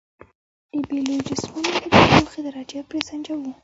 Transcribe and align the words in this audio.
د 0.73 0.75
بیلو 0.89 1.15
جسمونو 1.29 1.69
د 1.75 1.79
تودوخې 1.93 2.41
درجه 2.47 2.79
پرې 2.89 2.99
سنجوو. 3.07 3.51